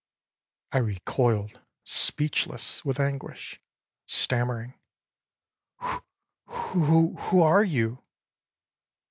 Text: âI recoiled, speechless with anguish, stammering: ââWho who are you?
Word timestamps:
âI 0.73 0.83
recoiled, 0.83 1.59
speechless 1.83 2.83
with 2.83 2.99
anguish, 2.99 3.61
stammering: 4.07 4.73
ââWho 6.47 7.19
who 7.29 7.43
are 7.43 7.63
you? 7.63 8.03